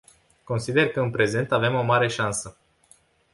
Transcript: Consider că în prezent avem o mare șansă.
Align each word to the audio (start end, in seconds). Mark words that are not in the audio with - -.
Consider 0.43 0.89
că 0.89 0.99
în 1.01 1.11
prezent 1.11 1.51
avem 1.51 1.75
o 1.75 1.81
mare 1.81 2.07
șansă. 2.07 2.57